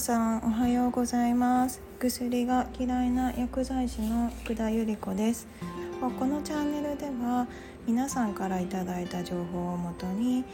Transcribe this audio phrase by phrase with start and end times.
[0.00, 1.80] さんおはようございます。
[1.98, 5.48] 薬が嫌いな薬剤師の福田由里子です。
[6.00, 7.46] このチャンネルでは
[7.86, 10.44] 皆さんからいただいた情報をもとに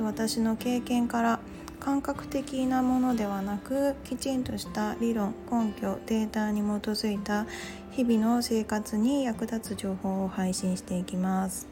[0.00, 1.40] 私の経験から
[1.78, 7.46] 感覚的なものではなくきちんとした理論根拠データに基づいた
[7.92, 11.68] 日々の生活に役立つ情報を配信していきます。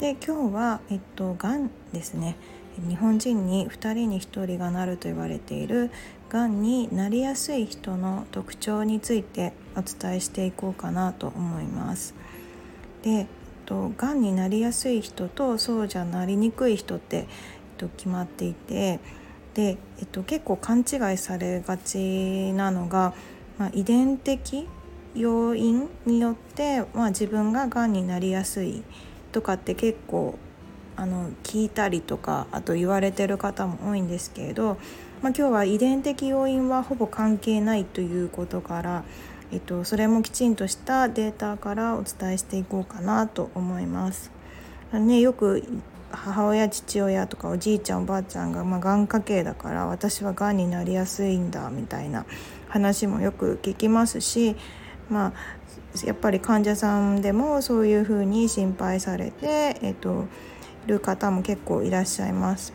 [0.00, 2.36] で今日はえっとがんですね。
[2.88, 5.90] 日本人に2人に1人がなると言われている
[6.30, 12.14] がんになりやすい人の特徴についてお伝えしていこうかなと思います。
[13.02, 13.26] で
[13.96, 17.26] がんになりやすい人とそうじゃなりにくい人って、えっ
[17.78, 19.00] と、決まっていて
[19.54, 23.14] で、えっと、結構勘違いされがちなのが、
[23.58, 24.68] まあ、遺伝的
[25.14, 28.82] 要因によって、まあ、自分ががんになりやすい
[29.30, 30.38] とかって結構
[30.96, 34.78] あの聞いたりとかあと言われてる方も多いんですけれど、
[35.22, 39.04] まあ、今日は遺伝的要因はほぼ関係ないということから、
[39.52, 44.30] えっと、それもきちんとしたデータからお伝えしていこうかなと思います。
[44.92, 45.64] ね、よく
[46.12, 52.26] 母親父親とかおじいちゃんおばあちゃんが、まあ、がん家系だから私はがんになりやすいんだみたいな
[52.68, 54.54] 話もよく聞きますし、
[55.08, 55.32] まあ、
[56.06, 60.26] やっぱり患者さんでもそういうふうに心配されて、えっと、
[60.86, 62.72] る方も結構いらっしゃいます。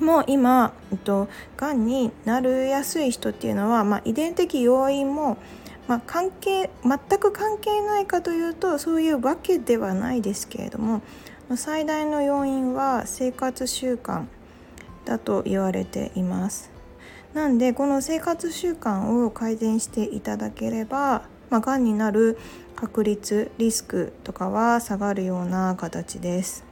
[0.00, 5.38] もう今、えっと、がんになるやすい人っていうのは、まあ、遺伝的要因も、
[5.88, 11.00] まあ、関係全く関係ないかというとそういうわけではないですけれども
[11.54, 14.24] 最大の要因は生活習慣
[15.04, 16.70] だと言われています。
[17.32, 22.38] なんでこの生活習慣を改善していただければ、まあ、がんになる
[22.74, 26.64] 確率リスクとかは下がるような形です。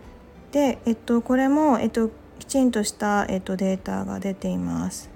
[0.55, 5.11] で、えっと、これも、えっと、きちんとした、えっと、データが出ています。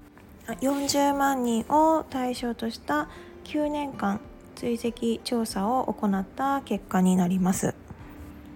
[0.48, 3.08] 40万人を対象とした
[3.44, 4.18] 9年間
[4.56, 7.76] 追跡調査を行った結果になります。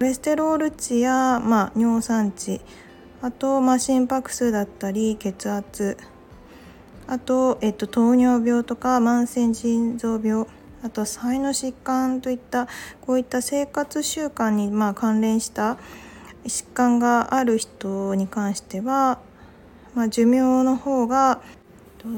[0.00, 2.60] コレステロール値や、まあ、尿酸値
[3.20, 5.96] あと、まあ、心拍数だったり血圧
[7.06, 10.48] あと、えっと、糖尿病とか慢性腎臓病
[10.82, 12.66] あと肺の疾患といった
[13.02, 15.78] こういった生活習慣にまあ関連した
[16.44, 19.18] 疾患がある人に関しては、
[19.94, 21.40] まあ、寿命の方が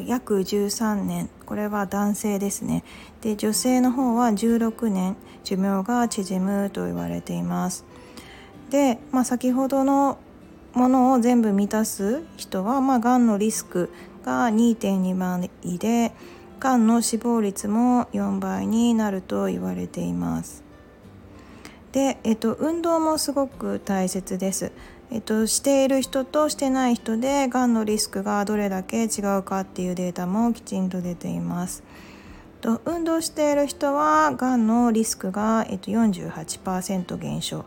[0.07, 1.29] 約13年。
[1.45, 2.85] これは男性ですね。
[3.21, 5.17] で女性の方は16年。
[5.45, 7.85] 寿命が縮むと言われています。
[8.71, 10.19] で、まあ、先ほどの
[10.73, 13.91] ものを全部満たす人は、まあ、がんのリスク
[14.25, 16.13] が2.2倍で
[16.59, 20.64] がんの死亡率も4倍になると言われています。
[21.95, 24.73] で、えっと、運動もすごく大切です。
[25.13, 31.85] えっと、している人としてない人でがんのリスクがどれだけ違うかっていうデータもきちんと出ています。
[32.61, 37.65] と運動している人はがんのリスクが、えっと、48%減少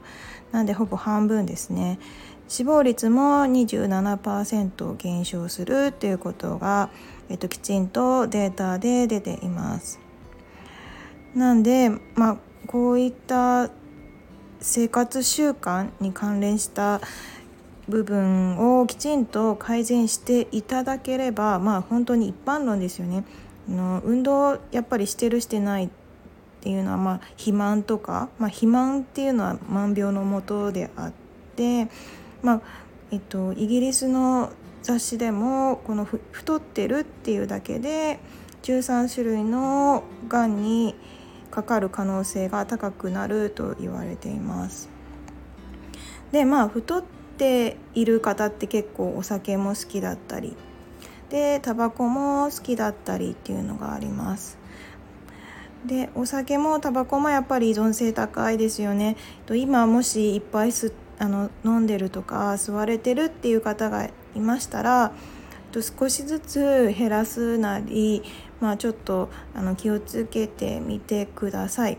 [0.51, 1.99] なんでほぼ半分ですね
[2.47, 6.89] 死亡率も27%減少するっていうことが、
[7.29, 9.99] えっと、きちんとデータで出ています
[11.35, 13.69] なんでまあこういった
[14.61, 17.01] 生活習慣に関連した
[17.87, 23.23] 部分をきちんと改善していただければまあ本当に一般論ですよね。
[23.69, 25.89] の運動やっぱりしてるしてないっ
[26.61, 31.13] ていうのはまあ肥満とか、まあ、肥満っていうのは万病のもとであっ
[31.55, 31.87] て、
[32.41, 32.61] まあ
[33.11, 34.51] えっと、イギリスの
[34.83, 38.19] 雑誌でもこの太ってるっていうだけで
[38.63, 40.95] 13種類のがんに
[41.51, 44.89] かかる可能性が高くなると言われています。
[46.31, 47.03] でまあ太っ
[47.37, 50.55] ている方って結構お酒も好きだったり
[51.29, 54.57] でタバコも好きだったりっていうのがあります。
[55.85, 59.15] でお酒もタバコもやっぱり依存性高いですよね。
[59.49, 64.05] 今もしいっぱい吸あの飲んでるとか吸われてるっていう方が
[64.35, 65.13] いましたら
[65.81, 68.23] 少しずつ減らすなり
[68.59, 71.97] まあ、ちょっとあの気をつけてみてください。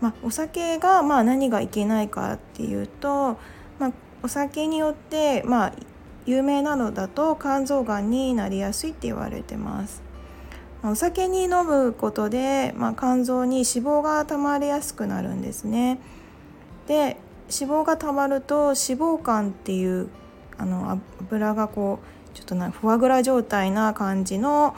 [0.00, 3.38] まあ、お酒がまあ何がいけないかっていうと、
[3.78, 3.92] まあ、
[4.22, 5.72] お酒によって、まあ、
[6.26, 10.02] 有名なのだと肝臓がんになりやすいって言われてます。
[10.82, 15.98] お酒に飲むことで、まあ、肝臓に脂肪がたまりやすくなるんですね。
[16.86, 17.16] で
[17.48, 20.08] 脂肪がたまると脂肪肝っていう
[20.58, 24.76] あの油がこうちょっとなフォアグラ状態な感じの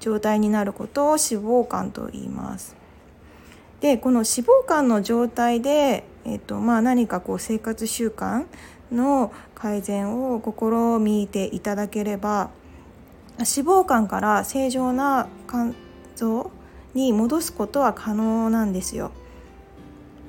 [0.00, 2.76] 状態になることを脂肪肝と言います。
[3.80, 8.46] でこの脂肪肝の状態で、えーとまあ、何かこう生活習慣
[8.90, 12.50] の改善を試みていただければ
[13.38, 15.74] 脂肪肝から正常な肝
[16.16, 16.50] 臓
[16.94, 19.10] に戻すことは可能なんですよ。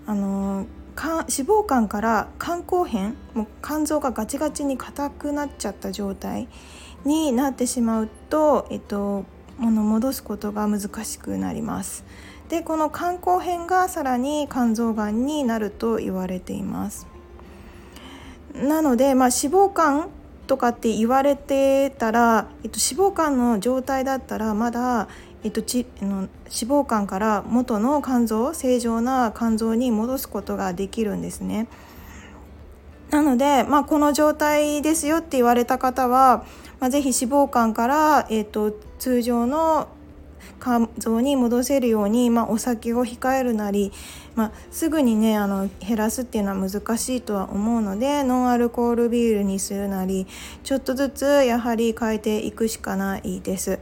[0.07, 0.65] あの
[0.95, 6.47] 脂肪肝から肝硬変もう肝臓がガチガチに硬くなっちゃった状態
[7.03, 9.25] になってしまうと、えっと、
[9.57, 12.03] もの戻すことが難しくなります。
[12.50, 17.07] でこの肝硬変がさらに肝臓がんになると言われています。
[18.53, 20.09] なので、まあ、脂肪肝
[20.48, 25.09] とかって言われてたら、えっと、脂肪肝の状態だったらまだ、
[25.43, 31.67] えっと、ちの脂肪肝から元の肝臓正常な肝臓に戻すことができるんですね。
[33.09, 36.45] なので、まあ、この状態ですよって言われた方は、
[36.79, 39.87] まあ、ぜひ脂肪肝から、えっと、通常の
[40.61, 43.91] 肝臓に戻せるように、まあ、お酒を控えるなり、
[44.35, 50.27] まあ、すぐにねあの減らすっていうのは難しいとは思うのでノンアルコールビールにするなり
[50.63, 53.79] ちょっとずつやはり変えていくしかないです。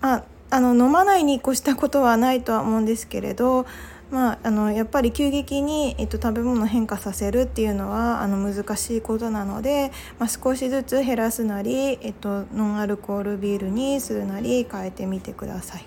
[0.00, 0.24] まあ
[0.54, 3.66] あの飲まないに越したことはないとは思うんですけれど、
[4.12, 9.90] まあ、あのやっぱり急激に、えっと、食べ物を変化させるっていうのはあの難しいことなので、
[10.20, 15.84] まあ、少しずつ減らすなり、えっと、ノンアルコールビールにするなり変えてみてください。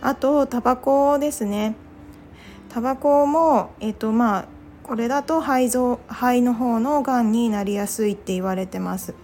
[0.00, 1.76] あとタバコですね
[2.68, 4.44] タバコも、えっとまあ、
[4.82, 9.14] これだと肺臓肺の方のがんになりやすいって言われてます。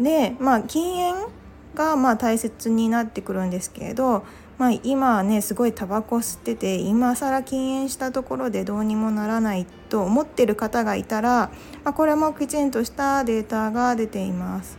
[0.00, 1.35] で、まあ、禁煙
[1.76, 4.24] がまあ大切になってくるんですけれど、
[4.58, 11.50] まあ、今はねすごいタバコ吸ってて今更禁煙したところでどうにもならないと思ってる方がいたら、
[11.84, 14.78] まあ、これもきちんとしたデータが出ています。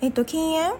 [0.00, 0.74] えっと、禁煙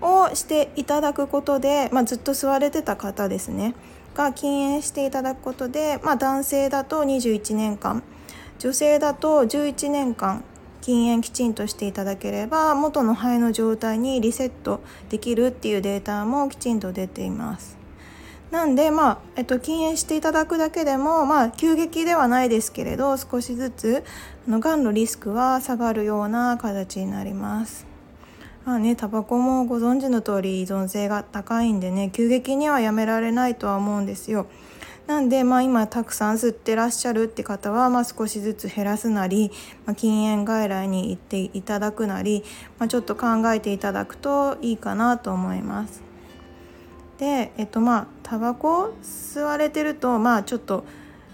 [0.00, 3.74] をしていただくことで、まあ、ずっと吸われてた方ですね
[4.14, 8.02] が禁煙していただくことで、まあ、男性だと21年間
[8.58, 10.44] 女性だと11年間
[10.80, 17.78] 禁煙きちんとしていただければ元の肺の状態にリセットできるっていうデータもきちんと出ています。
[18.50, 24.04] なんで、まあえっと、禁煙していただくだけでも、まあ、急激ではないですけれど少しずつ
[24.46, 27.86] あのがんのリスクは下がるような形になります。
[28.64, 34.46] まあね、タバコもご存知の通り依存性が高いんでね急激にはやめられないとは思うんですよ。
[35.08, 39.50] なんで、まあ、今たくさん吸ってらっしゃるって方は、まあ、少しずつ減らすなり、
[39.86, 42.44] まあ、禁煙外来に行っていただくなり、
[42.78, 46.02] まあ、ちょっと考えていただくといいかなと思います。
[47.16, 50.84] でえっとまあタバコ吸われてるとまあちょっと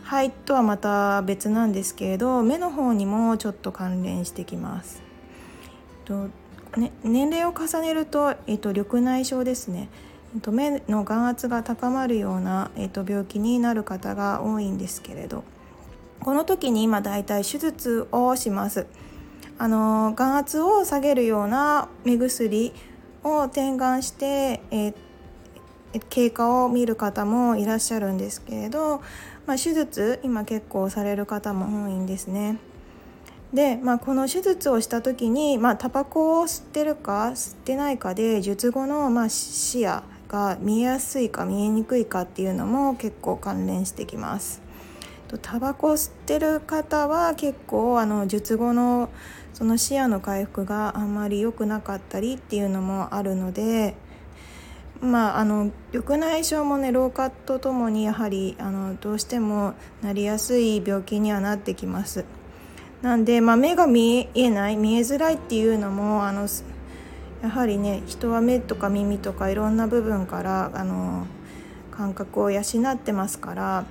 [0.04, 5.02] 肺とはまた別なんですけれど目の方にもちょっと関連してきます。
[6.00, 6.28] えっと
[6.80, 9.88] ね、年齢を重ねると、えっと、緑内障ですね
[10.52, 15.44] 目の眼圧が高まるような、えー、と病気になる方が多いんですけれど
[16.20, 18.86] この時に今だいたい手術をします。
[19.56, 22.72] あの眼圧を下げるような目薬
[23.22, 24.94] を点眼して、えー、
[26.08, 29.00] 経過を見る方もいらっしゃるんですけれど、
[29.46, 32.58] まあ、手術今結構される方も多いんですね。
[33.52, 40.02] で、まあ、この手術をした時に、まあ、タバコを吸ってるか吸ってないかで術後のまあ視野
[40.34, 44.60] が見えやすいか見えにくいかっていうのも結構関連してきます。
[45.42, 49.10] タバコ吸ってる方は結構あの術後の
[49.52, 53.94] その視野の回復があんまり良くなかったりっていうのもあるので
[55.00, 62.24] まああの緑内障もね老化とともにやはりあのどうしてもなりやすい病気にはなってきます。
[63.02, 66.48] なんで、まあ、目が見えない見えづらいっていうのもあの
[67.44, 71.26] やはりね人は目とか耳とかいろんな部分からあの
[71.90, 73.84] 感覚を養ってますから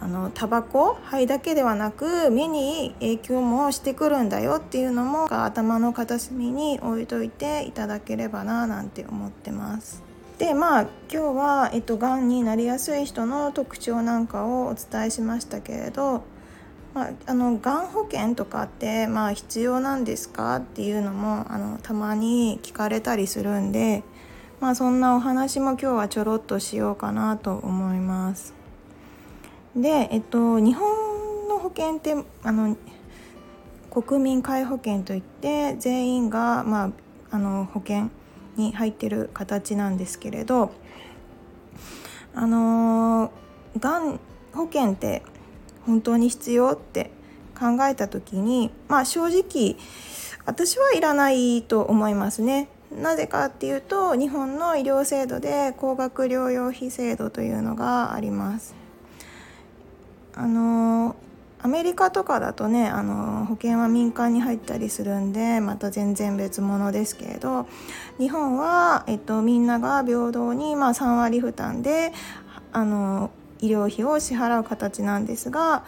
[0.00, 10.02] あのタバコ肺だけではなく目に影響もしてくるんだよっていうのも頭の片隅に置いといていただければななんて思ってます。
[10.38, 16.22] でまあ今日は、えっと、がんになりやすい人の特徴なんかをお伝えしましたけれど
[16.98, 20.56] まあ、あのがん保険とかって、まあ、必要なんですか？
[20.56, 24.02] っていうのもあのたまに聞かれたりするんで、
[24.58, 28.52] まあ、そんなお話も今日はちょろっとしようかなと思います。
[29.76, 32.76] で、えっと、日本の保険ってあの
[33.92, 36.90] 国民皆保険といって全員が、まあ、
[37.30, 38.10] あの保険
[38.56, 40.72] に入ってる形なんですけれど
[42.34, 43.30] あの
[43.78, 44.18] がん
[44.52, 45.22] 保険って
[45.88, 47.10] 本当に必要って
[47.58, 49.76] 考えた時にまあ正直
[50.44, 52.68] 私はいらないと思いますね。
[52.92, 58.74] なぜかっていうと日本の医療制度で高額療養費制度というのがあります。
[60.34, 61.16] あの
[61.60, 67.66] アメリカとかだとねあの保険は民間に入ったりするんでまた全然別物ですけれど
[68.18, 72.12] 日本は、えっと、みんなが平等に、まあ、3割負担で
[72.72, 75.84] あの医療費を支払う形なんですが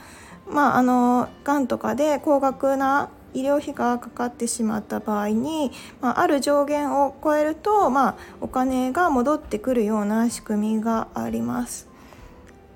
[0.48, 11.88] まああのがんとかで高額な医療費がかかってしまった場合に、まあ、ある上限を超えると、まあ、お金が戻ってくるような仕組みがあります。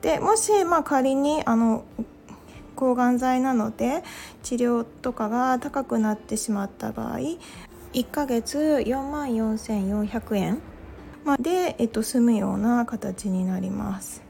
[0.00, 1.84] でもし、まあ、仮にあの
[2.76, 4.04] 抗がん剤なので
[4.42, 7.18] 治療とかが高くなってしまった場合
[7.94, 10.60] 1ヶ月4万4400円
[11.38, 14.23] で、えっと、済むような形になります。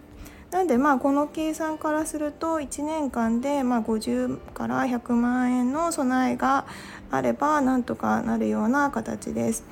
[0.55, 6.65] なんでまあこの計算からすると1年間でまあ50から100万円の備えが
[7.11, 9.65] あればなんとかなるような形です。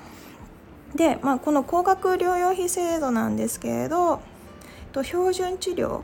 [0.97, 4.21] で、まあ、この高額療養費制度なんですけれど
[4.91, 6.01] と標準治療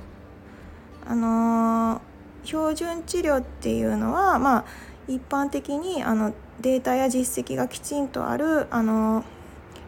[1.04, 2.00] あのー
[2.44, 4.64] 標準治療っていうのは、まあ、
[5.08, 9.24] 一般的にあのデータや実績がきちんとあるあの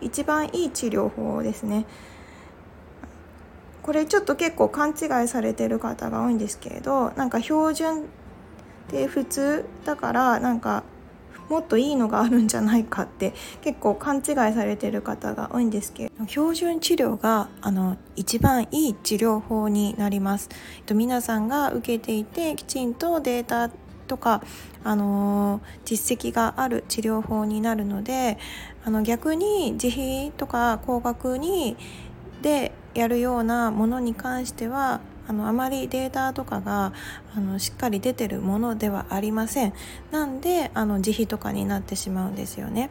[0.00, 1.86] 一番いい治療法ですね。
[3.82, 8.04] これちょっと結構勘違いされてる方が多いんですけれどなんか標準っ
[8.88, 10.84] て普通だからなんか
[11.50, 20.48] もっといいのがあるんじゃないかって結構勘違いされてる方が多いんですけれど標準治療があの一番いい治療法になります。
[20.78, 23.70] えっと皆さんが受けていてきちんとデータ
[24.06, 24.42] とか、
[24.82, 28.38] あの実績がある治療法になるので
[28.84, 31.76] あの逆に自費とか高額に
[32.42, 36.92] でやるようなものに関してはあのあまりデータとかが
[37.36, 39.72] あのしっかり出てるものではありません。
[40.10, 42.90] なんであの自費とかになってしまうんですよね。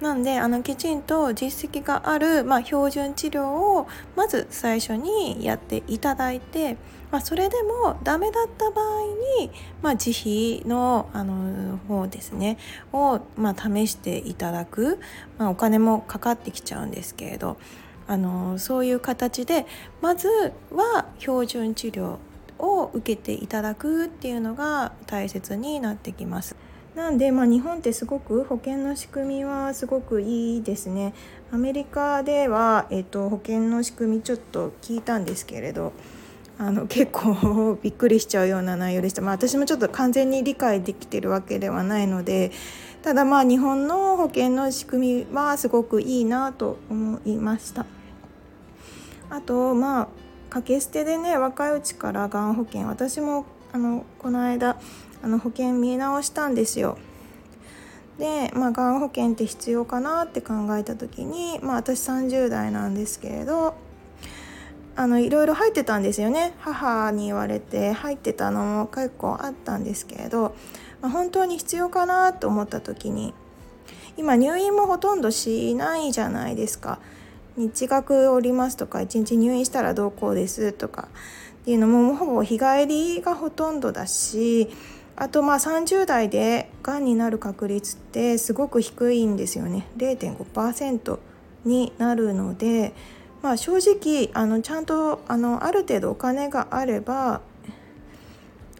[0.00, 6.76] なんであのきちんと実績がある、まあ、標準治療をまず最初にやっていただいて、
[7.10, 9.02] まあ、それでもダメだった場合
[9.40, 9.50] に、
[9.82, 12.58] まあ、自費のあの方ですね
[12.92, 15.00] を、まあ、試していただく、
[15.36, 17.56] まあ、お金もかかってきちゃうんですけれど。
[18.08, 19.66] あのそういう形で
[20.00, 20.28] まず
[20.72, 22.16] は標準治療
[22.58, 26.56] を受けていただくっていうのが大切になってきます。
[26.96, 31.14] なんで、まあ、日本ってすごく保険の仕組みはすごくいいですね。
[31.52, 35.92] アメリカでは、えっと、保険の仕組みちょっと聞いたんですけれど
[36.58, 42.50] あの結構びっくりしちゃうような内容でした、まあ、私もちょっと完全に理解できてるわけではないので
[43.02, 47.97] ただまあ日本の保険の仕組みはすごくいいなと思いました。
[49.30, 50.08] あとまあ
[50.50, 54.78] 掛け捨てでね若いうちからがん保険私もあのこの間
[55.22, 56.96] あの保険見直したんですよ。
[58.18, 63.76] で、まあ、がん保険って必要かなって考えた時に、まあ、私30代なんですけれど
[64.96, 70.56] あのいろいろ入ってたんですよね母に言われて入ってたのも結構あったんですけれど、
[71.00, 73.34] まあ、本当に必要かなと思った時に
[74.16, 76.98] 今入院もほとんどしないじゃないですか。
[77.58, 81.08] 日額おりますとか1日入院したらどうこうですとか
[81.62, 84.70] っていうのもほぼ日帰りがほとんどだし
[85.16, 89.88] あとまあ30代でがんになる確率ってすごく低いんですよね。
[89.96, 91.18] 0.5%
[91.64, 92.94] になるので、
[93.42, 97.40] まあ、正直あのちゃんとあのある程度お金があれば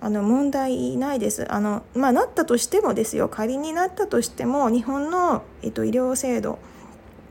[0.01, 1.53] あの問題ないです。
[1.53, 3.29] あの、まあ、なったとしてもですよ。
[3.29, 6.61] 仮になったとしても日本の、えっと、医療制度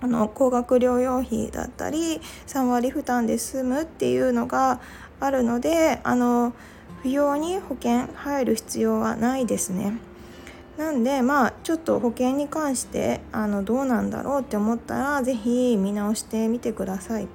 [0.02, 4.80] あの高額療養費だったり3割負担で済むっていうのが
[5.20, 6.54] あるのであの
[7.02, 9.98] 不要に保険入る必要はないですね。
[10.78, 17.28] なんでまあちょっと保険に関してあのどうなんだろうって思ったら是非見直してみてください。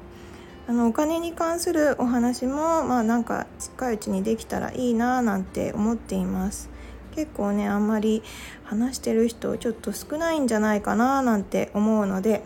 [0.68, 6.70] あのお金に関するお話もまあなんか近いうちにできたらいいななんて思っています。
[7.14, 8.22] 結構ねあんまり
[8.64, 12.42] 話してる人ちょっと少ないんじゃないかななんて思うので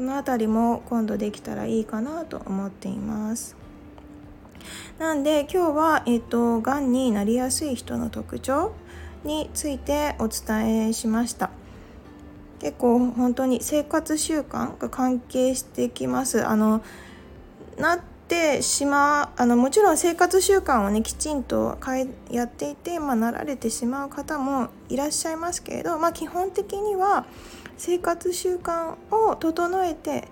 [0.00, 3.54] その辺りも今度できたらいいかなと思っています。
[4.98, 8.72] なんで今日は、えっと、がんになりやすい人の特徴
[9.24, 11.50] についてお伝えしました。
[12.60, 16.46] 結構本当に生活習慣が関係してきます。
[16.48, 16.80] あの
[17.76, 21.76] なってしまうあのもちろん生活習慣をねきちんと
[22.30, 27.26] やっていて、まあ、なられてしまう方もいらっしゃいますけれど、まあ、基本的には
[27.80, 30.28] 生活習慣を整えて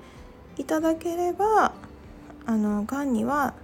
[0.59, 1.73] いただければ
[2.45, 3.55] あのがんには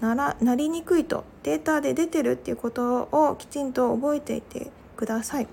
[0.00, 5.46] ならなりにくいとデータで出てるっていうことをきちんと覚えていてください。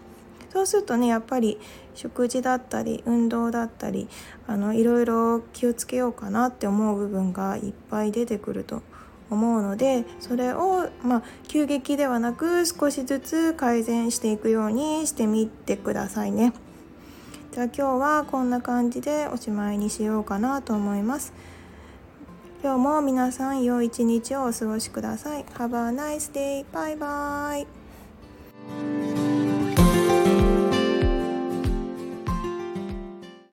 [0.51, 1.59] そうするとねやっぱり
[1.93, 4.07] 食事だったり運動だったり
[4.47, 8.81] あのいろいろ気をつけようかなって思う部分がいっぱい出てくると
[9.29, 16.51] 思うのでそれを、まあ、急激ではなく少しずつ改善していくようにしてみてくださいね。
[17.59, 21.33] じゃあ今日はこんな感じでおしまいにしようかなと思います。
[22.63, 25.43] 今日も皆さん良い一日をお過ごしください。
[25.43, 26.65] Have a nice day!
[26.71, 29.38] バイバイ。